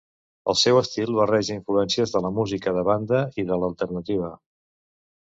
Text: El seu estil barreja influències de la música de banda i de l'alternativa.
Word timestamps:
El 0.53 0.55
seu 0.61 0.79
estil 0.79 1.11
barreja 1.19 1.59
influències 1.59 2.15
de 2.15 2.23
la 2.29 2.33
música 2.41 2.75
de 2.81 2.87
banda 2.91 3.23
i 3.45 3.49
de 3.53 3.63
l'alternativa. 3.65 4.35